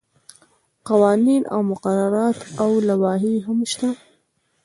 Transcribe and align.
قوانین 0.89 1.43
او 1.53 1.59
مقررات 1.71 2.37
او 2.61 2.69
لوایح 2.87 3.35
هم 3.47 3.59
شته. 3.71 3.89